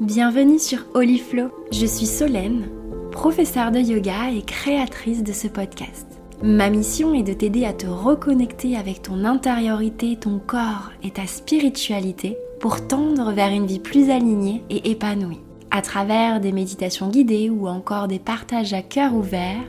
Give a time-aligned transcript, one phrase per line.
[0.00, 0.80] Bienvenue sur
[1.26, 1.48] Flow.
[1.72, 2.68] Je suis Solène,
[3.12, 6.06] professeure de yoga et créatrice de ce podcast.
[6.42, 11.26] Ma mission est de t'aider à te reconnecter avec ton intériorité, ton corps et ta
[11.26, 15.40] spiritualité pour tendre vers une vie plus alignée et épanouie.
[15.70, 19.64] À travers des méditations guidées ou encore des partages à cœur ouvert,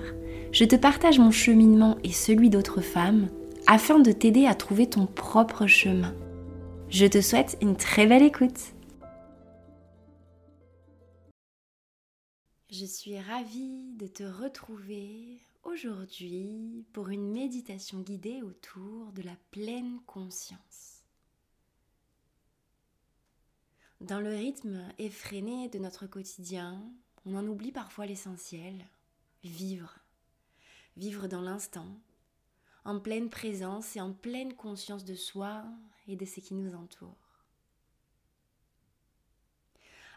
[0.51, 3.29] je te partage mon cheminement et celui d'autres femmes
[3.65, 6.13] afin de t'aider à trouver ton propre chemin.
[6.89, 8.73] Je te souhaite une très belle écoute.
[12.69, 20.01] Je suis ravie de te retrouver aujourd'hui pour une méditation guidée autour de la pleine
[20.05, 21.05] conscience.
[24.01, 26.83] Dans le rythme effréné de notre quotidien,
[27.25, 28.85] on en oublie parfois l'essentiel,
[29.45, 29.99] vivre.
[30.97, 31.87] Vivre dans l'instant,
[32.83, 35.63] en pleine présence et en pleine conscience de soi
[36.09, 37.15] et de ce qui nous entoure.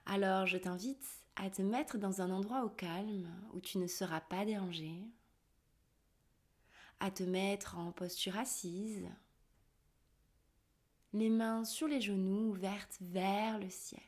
[0.05, 4.21] Alors je t'invite à te mettre dans un endroit au calme où tu ne seras
[4.21, 4.93] pas dérangé,
[7.01, 9.09] à te mettre en posture assise,
[11.13, 14.01] les mains sur les genoux ouvertes vers le ciel.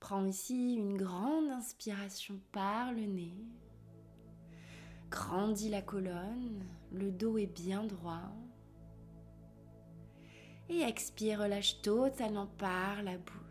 [0.00, 3.34] Prends ici une grande inspiration par le nez.
[5.08, 8.30] Grandis la colonne, le dos est bien droit.
[10.68, 13.43] Et expire, relâche totalement par la bouche.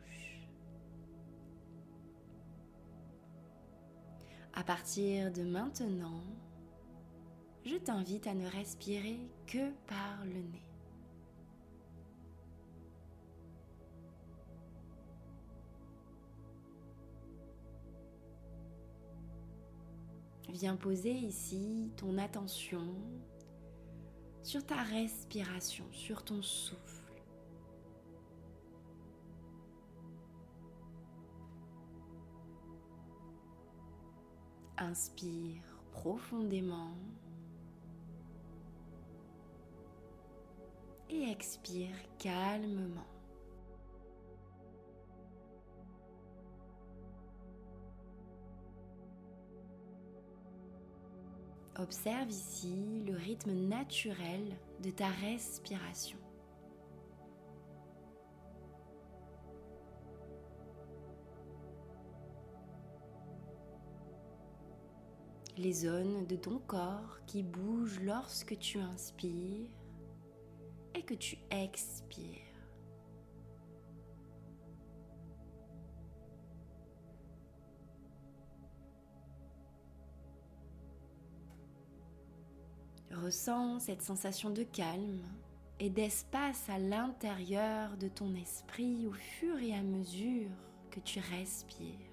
[4.55, 6.21] À partir de maintenant,
[7.65, 10.67] je t'invite à ne respirer que par le nez.
[20.49, 22.95] Viens poser ici ton attention
[24.43, 27.02] sur ta respiration, sur ton souffle.
[34.89, 36.97] Inspire profondément
[41.09, 43.07] et expire calmement.
[51.77, 56.22] Observe ici le rythme naturel de ta respiration.
[65.57, 69.69] Les zones de ton corps qui bougent lorsque tu inspires
[70.95, 72.39] et que tu expires.
[83.11, 85.21] Ressens cette sensation de calme
[85.79, 90.49] et d'espace à l'intérieur de ton esprit au fur et à mesure
[90.91, 92.12] que tu respires.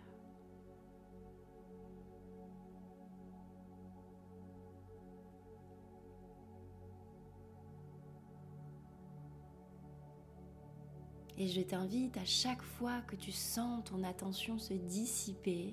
[11.40, 15.72] Et je t'invite à chaque fois que tu sens ton attention se dissiper,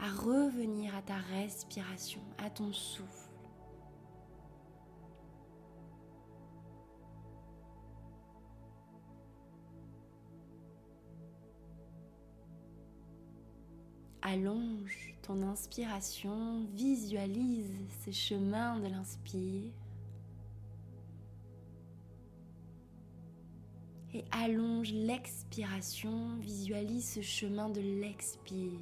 [0.00, 3.30] à revenir à ta respiration, à ton souffle.
[14.22, 17.70] Allonge ton inspiration, visualise
[18.04, 19.70] ce chemin de l'inspire
[24.14, 28.80] et allonge l'expiration, visualise ce chemin de l'expire.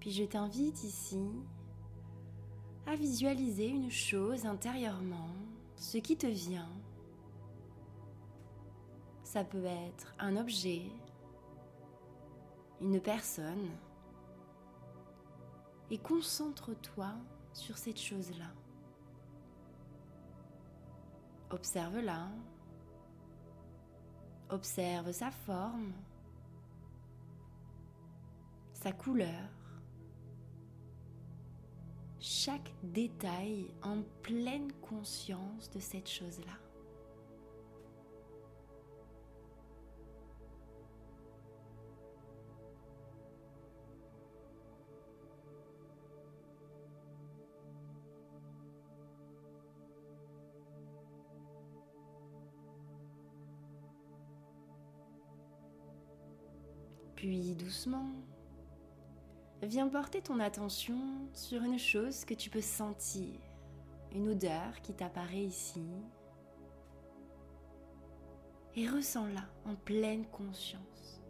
[0.00, 1.22] Puis je t'invite ici
[2.86, 5.28] à visualiser une chose intérieurement,
[5.76, 6.77] ce qui te vient
[9.28, 10.90] ça peut être un objet,
[12.80, 13.68] une personne.
[15.90, 17.12] Et concentre-toi
[17.52, 18.50] sur cette chose-là.
[21.50, 22.30] Observe-la.
[24.48, 25.92] Observe sa forme,
[28.72, 29.50] sa couleur,
[32.18, 36.67] chaque détail en pleine conscience de cette chose-là.
[57.18, 58.12] Puis doucement,
[59.60, 61.00] viens porter ton attention
[61.32, 63.34] sur une chose que tu peux sentir,
[64.12, 65.84] une odeur qui t'apparaît ici.
[68.76, 71.20] Et ressens-la en pleine conscience.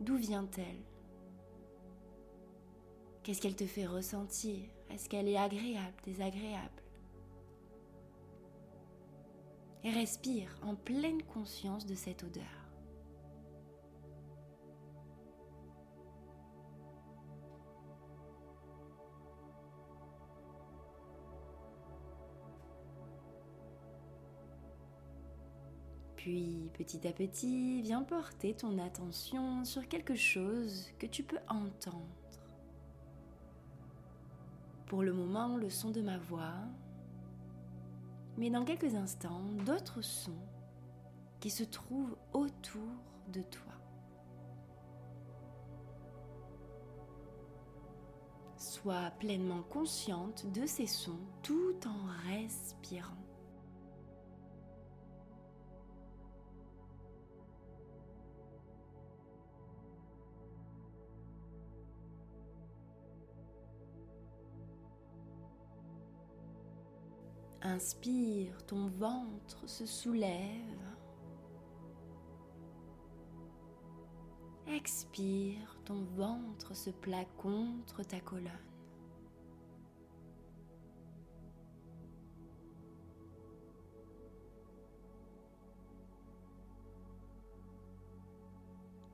[0.00, 0.84] D'où vient-elle?
[3.22, 4.68] Qu'est-ce qu'elle te fait ressentir?
[4.90, 6.82] Est-ce qu'elle est agréable, désagréable?
[9.82, 12.61] Et respire en pleine conscience de cette odeur.
[26.22, 32.06] Puis petit à petit, viens porter ton attention sur quelque chose que tu peux entendre.
[34.86, 36.54] Pour le moment, le son de ma voix,
[38.38, 40.46] mais dans quelques instants, d'autres sons
[41.40, 42.94] qui se trouvent autour
[43.32, 43.72] de toi.
[48.56, 53.21] Sois pleinement consciente de ces sons tout en respirant.
[67.64, 70.82] Inspire, ton ventre se soulève.
[74.66, 78.50] Expire, ton ventre se plaque contre ta colonne.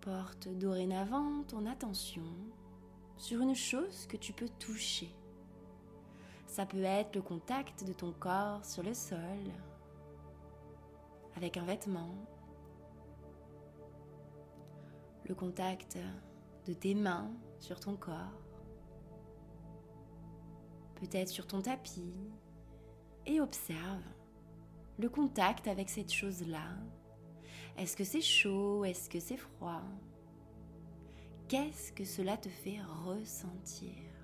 [0.01, 2.25] Porte dorénavant ton attention
[3.19, 5.15] sur une chose que tu peux toucher.
[6.49, 9.21] Ça peut être le contact de ton corps sur le sol,
[11.37, 12.15] avec un vêtement,
[15.27, 15.99] le contact
[16.67, 17.31] de tes mains
[17.61, 18.43] sur ton corps,
[20.97, 22.33] peut-être sur ton tapis,
[23.27, 24.03] et observe
[24.99, 26.75] le contact avec cette chose-là.
[27.77, 28.85] Est-ce que c'est chaud?
[28.85, 29.83] Est-ce que c'est froid?
[31.47, 34.18] Qu'est-ce que cela te fait ressentir?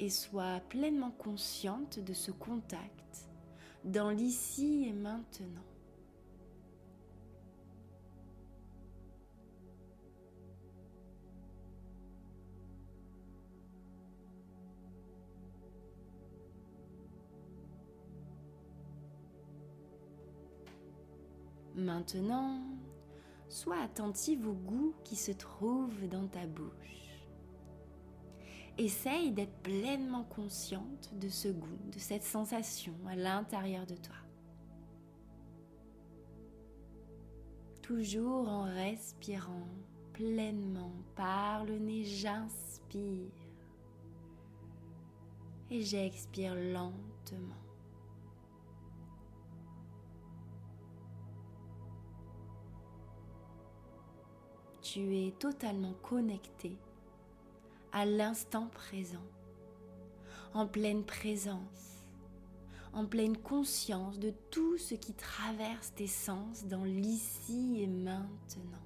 [0.00, 3.28] Et sois pleinement consciente de ce contact
[3.84, 5.62] dans l'ici et maintenant.
[21.76, 22.62] Maintenant,
[23.48, 27.05] sois attentive au goût qui se trouve dans ta bouche.
[28.78, 34.16] Essaye d'être pleinement consciente de ce goût, de cette sensation à l'intérieur de toi.
[37.80, 39.68] Toujours en respirant
[40.12, 43.30] pleinement par le nez, j'inspire
[45.70, 47.54] et j'expire lentement.
[54.82, 56.76] Tu es totalement connecté
[57.96, 59.24] à l'instant présent,
[60.52, 62.04] en pleine présence,
[62.92, 68.84] en pleine conscience de tout ce qui traverse tes sens dans l'ici et maintenant.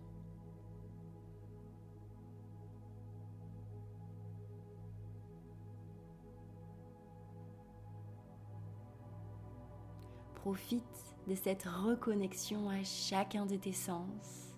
[10.36, 10.84] Profite
[11.26, 14.54] de cette reconnexion à chacun de tes sens,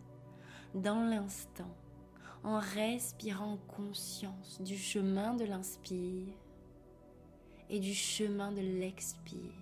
[0.75, 1.75] dans l'instant
[2.45, 6.35] en respirant conscience du chemin de l'inspire
[7.71, 9.62] et du chemin de l'expire.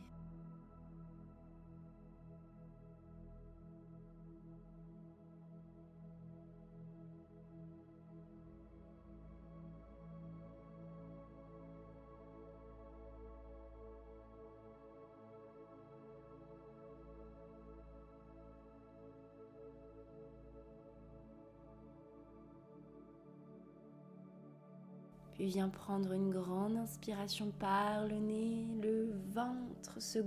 [25.46, 30.18] Viens prendre une grande inspiration par le nez, le ventre se.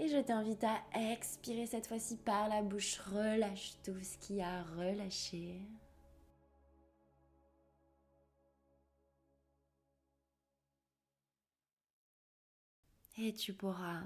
[0.00, 0.80] Et je t'invite à
[1.12, 2.98] expirer cette fois-ci par la bouche.
[2.98, 5.60] Relâche tout ce qui a relâché.
[13.20, 14.02] Et tu pourras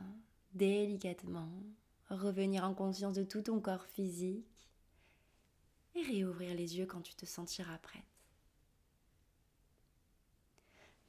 [0.54, 1.50] délicatement
[2.08, 4.70] revenir en conscience de tout ton corps physique
[5.94, 8.11] et réouvrir les yeux quand tu te sentiras prête.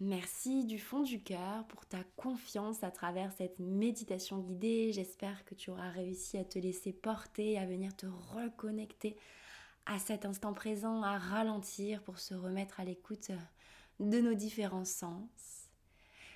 [0.06, 4.92] Merci du fond du cœur pour ta confiance à travers cette méditation guidée.
[4.92, 9.16] J'espère que tu auras réussi à te laisser porter, à venir te reconnecter
[9.86, 13.32] à cet instant présent, à ralentir pour se remettre à l'écoute
[14.02, 15.70] de nos différents sens.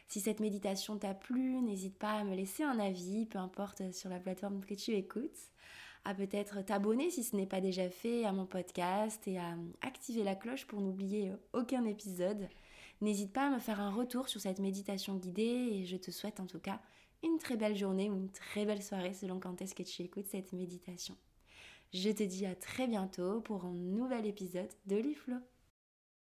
[0.08, 4.10] Si cette méditation t'a plu, n'hésite pas à me laisser un avis, peu importe sur
[4.10, 5.52] la plateforme que tu écoutes,
[6.06, 10.24] à peut-être t'abonner si ce n'est pas déjà fait à mon podcast et à activer
[10.24, 12.48] la cloche pour n'oublier aucun épisode.
[13.02, 16.40] N'hésite pas à me faire un retour sur cette méditation guidée et je te souhaite
[16.40, 16.82] en tout cas
[17.24, 20.28] une très belle journée ou une très belle soirée selon quand est-ce que tu écoutes
[20.28, 21.16] cette méditation.
[21.94, 25.38] Je te dis à très bientôt pour un nouvel épisode de Liflo.